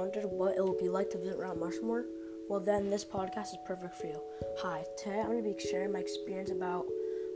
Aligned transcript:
wondered 0.00 0.24
what 0.30 0.56
it 0.56 0.64
would 0.64 0.78
be 0.78 0.88
like 0.88 1.10
to 1.10 1.18
visit 1.18 1.38
Mount 1.38 1.58
Rushmore? 1.58 2.04
Well, 2.48 2.58
then 2.58 2.90
this 2.90 3.04
podcast 3.04 3.52
is 3.52 3.58
perfect 3.66 3.94
for 3.96 4.06
you. 4.06 4.20
Hi, 4.58 4.84
today 4.96 5.20
I'm 5.20 5.26
going 5.26 5.44
to 5.44 5.50
be 5.52 5.56
sharing 5.70 5.92
my 5.92 5.98
experience 5.98 6.50
about 6.50 6.86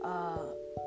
uh, 0.03 0.39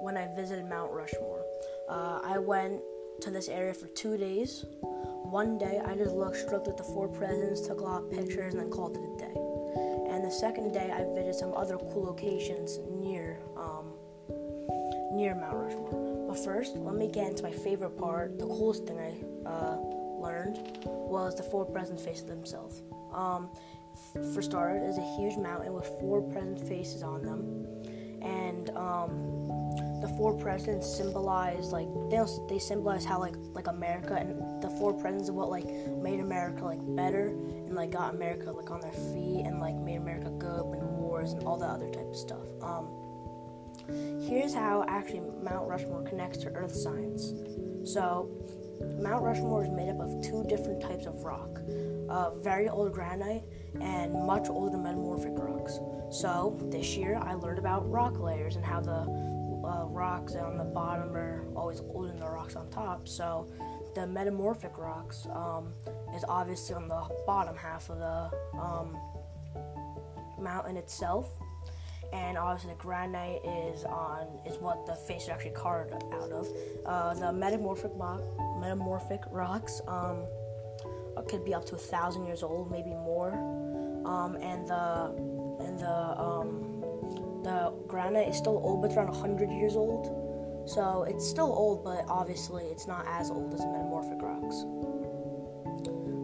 when 0.02 0.16
I 0.16 0.28
visited 0.34 0.68
Mount 0.68 0.92
Rushmore. 0.92 1.44
Uh, 1.88 2.20
I 2.24 2.38
went 2.38 2.82
to 3.20 3.30
this 3.30 3.48
area 3.48 3.72
for 3.74 3.86
two 3.88 4.16
days. 4.16 4.64
One 4.82 5.56
day, 5.56 5.80
I 5.84 5.94
just 5.94 6.14
looked, 6.14 6.50
looked 6.50 6.68
at 6.68 6.76
the 6.76 6.84
four 6.84 7.08
presidents, 7.08 7.66
took 7.66 7.80
a 7.80 7.84
lot 7.84 8.02
of 8.02 8.10
pictures, 8.10 8.54
and 8.54 8.62
then 8.62 8.70
called 8.70 8.96
it 8.96 9.02
a 9.02 9.18
day. 9.18 10.12
And 10.12 10.24
the 10.24 10.30
second 10.30 10.72
day, 10.72 10.90
I 10.90 11.04
visited 11.04 11.34
some 11.34 11.54
other 11.54 11.76
cool 11.76 12.04
locations 12.04 12.78
near 13.00 13.38
um, 13.56 13.92
near 15.12 15.34
Mount 15.34 15.56
Rushmore. 15.56 16.26
But 16.28 16.44
first, 16.44 16.76
let 16.76 16.96
me 16.96 17.08
get 17.08 17.28
into 17.28 17.42
my 17.42 17.52
favorite 17.52 17.96
part, 17.98 18.38
the 18.38 18.46
coolest 18.46 18.86
thing 18.86 18.98
I 18.98 19.48
uh, 19.48 19.76
learned 20.18 20.58
was 20.84 21.34
the 21.36 21.42
four 21.42 21.64
present 21.64 22.00
faces 22.00 22.24
themselves. 22.24 22.82
Um, 23.12 23.50
for 24.32 24.42
starters, 24.42 24.96
is 24.96 24.98
a 24.98 25.16
huge 25.16 25.36
mountain 25.36 25.72
with 25.72 25.86
four 26.00 26.22
present 26.22 26.60
faces 26.68 27.02
on 27.02 27.22
them, 27.22 27.66
and 28.22 28.70
um, 28.76 29.48
the 30.00 30.08
four 30.16 30.34
presidents 30.34 30.86
symbolize 30.96 31.72
like 31.72 31.88
they 32.10 32.20
they 32.48 32.58
symbolize 32.58 33.04
how 33.04 33.18
like 33.18 33.34
like 33.52 33.66
America 33.66 34.14
and 34.14 34.62
the 34.62 34.70
four 34.70 34.92
presidents 34.92 35.28
of 35.28 35.34
what 35.34 35.50
like 35.50 35.66
made 36.00 36.20
America 36.20 36.64
like 36.64 36.80
better 36.94 37.28
and 37.28 37.74
like 37.74 37.90
got 37.90 38.14
America 38.14 38.50
like 38.52 38.70
on 38.70 38.80
their 38.80 38.92
feet 38.92 39.44
and 39.44 39.60
like 39.60 39.74
made 39.74 39.96
America 39.96 40.30
good 40.30 40.60
in 40.74 40.96
wars 40.96 41.32
and 41.32 41.42
all 41.44 41.56
that 41.58 41.70
other 41.70 41.90
type 41.90 42.08
of 42.08 42.16
stuff. 42.16 42.46
Um, 42.62 42.88
here's 44.28 44.54
how 44.54 44.84
actually 44.88 45.22
Mount 45.42 45.68
Rushmore 45.68 46.02
connects 46.02 46.38
to 46.38 46.48
Earth 46.50 46.74
science. 46.74 47.32
So 47.84 48.30
Mount 48.80 49.22
Rushmore 49.22 49.64
is 49.64 49.70
made 49.70 49.90
up 49.90 50.00
of 50.00 50.22
two 50.22 50.44
different 50.48 50.80
types 50.80 51.06
of 51.06 51.24
rock 51.24 51.60
uh, 52.08 52.30
very 52.30 52.68
old 52.68 52.92
granite 52.92 53.44
and 53.80 54.12
much 54.26 54.48
older 54.48 54.78
metamorphic 54.78 55.32
rocks. 55.34 55.78
So, 56.10 56.58
this 56.70 56.96
year 56.96 57.20
I 57.22 57.34
learned 57.34 57.58
about 57.58 57.88
rock 57.90 58.18
layers 58.18 58.56
and 58.56 58.64
how 58.64 58.80
the 58.80 59.02
uh, 59.66 59.86
rocks 59.86 60.34
on 60.34 60.56
the 60.56 60.64
bottom 60.64 61.14
are 61.14 61.44
always 61.54 61.80
older 61.80 62.08
than 62.08 62.20
the 62.20 62.28
rocks 62.28 62.56
on 62.56 62.70
top. 62.70 63.06
So, 63.06 63.46
the 63.94 64.06
metamorphic 64.06 64.78
rocks 64.78 65.26
um, 65.32 65.72
is 66.14 66.24
obviously 66.28 66.74
on 66.74 66.88
the 66.88 67.02
bottom 67.26 67.56
half 67.56 67.90
of 67.90 67.98
the 67.98 68.30
um, 68.58 68.96
mountain 70.40 70.76
itself 70.76 71.30
and 72.12 72.38
obviously 72.38 72.72
the 72.72 72.78
granite 72.78 73.44
is 73.44 73.84
on 73.84 74.26
is 74.46 74.56
what 74.58 74.86
the 74.86 74.94
face 74.94 75.24
is 75.24 75.28
actually 75.28 75.50
carved 75.50 75.92
out 75.92 76.30
of. 76.30 76.48
Uh, 76.86 77.14
the 77.14 77.32
metamorphic 77.32 77.90
rock, 77.94 78.22
metamorphic 78.60 79.20
rocks 79.30 79.80
um, 79.86 80.24
could 81.28 81.44
be 81.44 81.52
up 81.54 81.66
to 81.66 81.74
a 81.74 81.78
thousand 81.78 82.26
years 82.26 82.42
old, 82.42 82.70
maybe 82.70 82.90
more, 82.90 83.32
um, 84.06 84.36
and 84.40 84.66
the 84.68 85.12
and 85.64 85.78
the 85.78 86.20
um, 86.20 86.80
the 87.42 87.72
granite 87.86 88.28
is 88.28 88.36
still 88.36 88.60
old, 88.62 88.80
but 88.80 88.88
it's 88.88 88.96
around 88.96 89.14
hundred 89.14 89.50
years 89.50 89.76
old. 89.76 90.24
So 90.68 91.04
it's 91.04 91.26
still 91.26 91.46
old, 91.46 91.84
but 91.84 92.04
obviously 92.08 92.64
it's 92.64 92.86
not 92.86 93.06
as 93.08 93.30
old 93.30 93.54
as 93.54 93.60
the 93.60 93.66
metamorphic 93.66 94.20
rocks. 94.20 94.64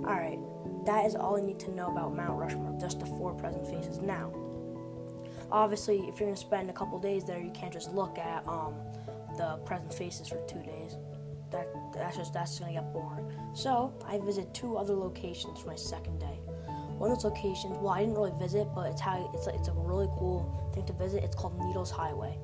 All 0.06 0.20
right, 0.20 0.38
that 0.84 1.06
is 1.06 1.14
all 1.14 1.36
I 1.36 1.40
need 1.40 1.58
to 1.60 1.70
know 1.70 1.90
about 1.90 2.14
Mount 2.14 2.38
Rushmore, 2.38 2.76
just 2.78 3.00
the 3.00 3.06
four 3.06 3.32
present 3.34 3.66
faces. 3.66 4.00
Now 4.00 4.32
obviously, 5.54 5.98
if 6.08 6.18
you're 6.18 6.28
gonna 6.28 6.36
spend 6.36 6.68
a 6.68 6.72
couple 6.72 6.98
days 6.98 7.24
there, 7.24 7.38
you 7.38 7.52
can't 7.52 7.72
just 7.72 7.94
look 7.94 8.18
at 8.18 8.46
um, 8.48 8.74
the 9.36 9.56
present 9.64 9.94
faces 9.94 10.28
for 10.28 10.44
two 10.48 10.60
days. 10.60 10.96
That 11.52 11.68
that's 11.94 12.16
just 12.16 12.34
that's 12.34 12.58
gonna 12.58 12.72
get 12.72 12.92
boring. 12.92 13.30
So 13.54 13.94
I 14.06 14.18
visit 14.18 14.52
two 14.52 14.76
other 14.76 14.94
locations 14.94 15.60
for 15.60 15.68
my 15.68 15.76
second 15.76 16.18
day. 16.18 16.40
One 16.98 17.10
of 17.10 17.16
those 17.16 17.24
locations, 17.24 17.76
well, 17.78 17.90
I 17.90 18.00
didn't 18.00 18.14
really 18.14 18.32
visit, 18.38 18.68
but 18.74 18.90
it's 18.90 19.00
how 19.00 19.30
it's 19.32 19.46
it's 19.46 19.68
a 19.68 19.72
really 19.72 20.08
cool 20.18 20.70
thing 20.74 20.84
to 20.86 20.92
visit. 20.92 21.22
It's 21.22 21.36
called 21.36 21.58
Needles 21.60 21.90
Highway. 21.90 22.36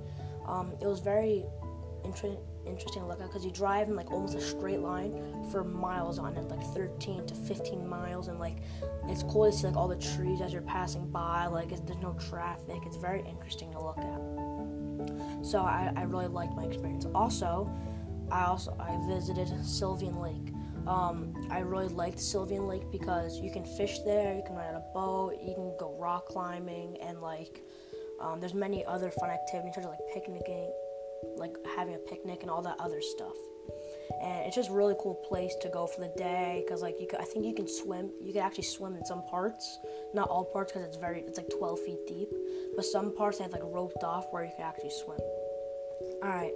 Um, 0.47 0.73
it 0.81 0.87
was 0.87 1.01
very 1.01 1.45
interesting 2.05 2.39
interesting 2.67 3.03
to 3.03 3.09
look 3.09 3.21
at 3.21 3.29
because 3.29 3.45
you 3.45 3.51
drive 3.51 3.89
in 3.89 3.97
like 3.97 4.11
almost 4.11 4.35
a 4.35 4.41
straight 4.41 4.81
line 4.81 5.47
for 5.51 5.65
miles 5.65 6.19
on 6.19 6.37
it, 6.37 6.49
like 6.49 6.63
13 6.75 7.27
to 7.27 7.35
15 7.35 7.87
miles, 7.89 8.29
and 8.29 8.39
like 8.39 8.59
it's 9.09 9.23
cool 9.25 9.51
to 9.51 9.57
see 9.57 9.67
like 9.67 9.77
all 9.77 9.89
the 9.89 9.97
trees 9.97 10.41
as 10.41 10.53
you're 10.53 10.63
passing 10.63 11.07
by. 11.11 11.47
Like 11.47 11.71
there's 11.87 11.99
no 11.99 12.15
traffic. 12.29 12.83
It's 12.87 12.97
very 12.97 13.25
interesting 13.29 13.73
to 13.73 13.83
look 13.83 13.99
at. 13.99 15.45
So 15.45 15.61
I, 15.61 15.93
I 15.97 16.03
really 16.03 16.29
liked 16.29 16.55
my 16.55 16.65
experience. 16.65 17.07
Also, 17.15 17.71
I 18.31 18.45
also 18.45 18.77
I 18.79 18.99
visited 19.09 19.49
Sylvian 19.61 20.21
Lake. 20.21 20.55
Um, 20.87 21.35
I 21.51 21.61
really 21.61 21.89
liked 21.89 22.19
Sylvian 22.19 22.67
Lake 22.67 22.91
because 22.91 23.39
you 23.39 23.51
can 23.51 23.65
fish 23.65 23.99
there, 24.01 24.35
you 24.35 24.43
can 24.47 24.57
ride 24.57 24.75
a 24.75 24.83
boat, 24.95 25.39
you 25.43 25.55
can 25.55 25.75
go 25.79 25.97
rock 25.99 26.27
climbing, 26.27 26.97
and 27.03 27.21
like 27.21 27.63
um, 28.21 28.41
there's 28.41 28.55
many 28.55 28.85
other 28.87 29.11
fun 29.11 29.31
activities 29.31 29.75
such 29.75 29.85
as 29.85 29.91
like 29.91 29.99
picnicking, 30.13 30.71
like 31.37 31.55
having 31.77 31.95
a 31.95 31.99
picnic 31.99 32.43
and 32.43 32.51
all 32.51 32.63
that 32.63 32.77
other 32.79 33.01
stuff. 33.01 33.37
And 34.23 34.47
it's 34.47 34.57
just 34.57 34.71
a 34.71 34.73
really 34.73 34.95
cool 35.01 35.15
place 35.15 35.55
to 35.63 35.69
go 35.69 35.87
for 35.87 36.01
the 36.01 36.13
day 36.17 36.63
because 36.65 36.83
like 36.83 37.01
you 37.01 37.07
could, 37.07 37.21
I 37.21 37.25
think 37.25 37.47
you 37.47 37.55
can 37.55 37.69
swim. 37.69 38.11
You 38.21 38.33
can 38.33 38.43
actually 38.43 38.65
swim 38.65 38.97
in 38.97 39.05
some 39.05 39.23
parts, 39.25 39.79
not 40.13 40.29
all 40.29 40.45
parts 40.45 40.73
because 40.73 40.87
it's 40.87 40.97
very 40.97 41.21
it's 41.21 41.39
like 41.39 41.49
12 41.51 41.81
feet 41.81 42.07
deep, 42.07 42.29
but 42.77 42.85
some 42.85 43.15
parts 43.15 43.39
they 43.39 43.45
have 43.45 43.53
like 43.53 43.63
roped 43.65 44.03
off 44.03 44.27
where 44.31 44.45
you 44.45 44.51
can 44.57 44.65
actually 44.65 44.91
swim. 44.91 45.19
All 46.23 46.29
right, 46.29 46.53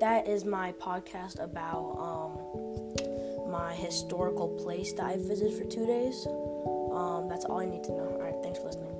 that 0.00 0.28
is 0.28 0.44
my 0.44 0.72
podcast 0.72 1.42
about 1.42 1.96
um, 1.98 3.50
my 3.50 3.74
historical 3.74 4.48
place 4.48 4.92
that 4.94 5.04
I 5.04 5.16
visited 5.16 5.54
for 5.54 5.64
two 5.64 5.86
days. 5.86 6.26
Um, 6.26 7.28
that's 7.28 7.44
all 7.44 7.60
I 7.60 7.66
need 7.66 7.84
to 7.84 7.92
know. 7.92 8.16
All 8.16 8.22
right, 8.22 8.34
thanks 8.42 8.58
for 8.60 8.66
listening. 8.66 8.94